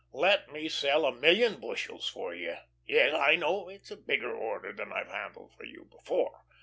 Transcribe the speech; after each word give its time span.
Let 0.13 0.51
me 0.51 0.67
sell 0.67 1.05
a 1.05 1.11
million 1.11 1.59
bushels 1.59 2.09
for 2.09 2.33
you. 2.33 2.57
Yes, 2.87 3.13
I 3.13 3.35
know 3.35 3.69
it's 3.69 3.91
a 3.91 3.95
bigger 3.95 4.33
order 4.35 4.73
than 4.73 4.91
I've 4.91 5.09
handled 5.11 5.53
for 5.53 5.63
you 5.63 5.85
before. 5.91 6.41